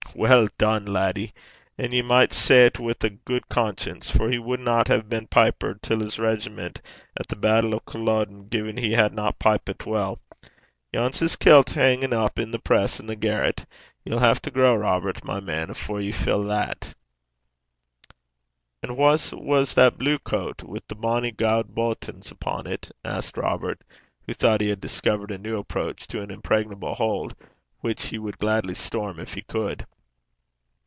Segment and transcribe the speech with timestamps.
[0.13, 1.31] 'Weel dune, laddie!
[1.77, 5.75] And ye micht say 't wi' a gude conscience, for he wadna hae been piper
[5.81, 6.81] till 's regiment
[7.17, 10.19] at the battle o' Culloden gin he hadna pipit weel.
[10.91, 13.65] Yon's his kilt hingin' up i' the press i' the garret.
[14.03, 16.93] Ye'll hae to grow, Robert, my man, afore ye fill that.'
[18.83, 23.81] 'And whase was that blue coat wi' the bonny gowd buttons upo' 't?' asked Robert,
[24.27, 27.33] who thought he had discovered a new approach to an impregnable hold,
[27.79, 29.85] which he would gladly storm if he could.